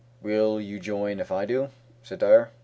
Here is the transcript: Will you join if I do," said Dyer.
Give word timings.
Will 0.19 0.59
you 0.59 0.79
join 0.79 1.19
if 1.19 1.31
I 1.31 1.45
do," 1.45 1.69
said 2.01 2.17
Dyer. 2.17 2.49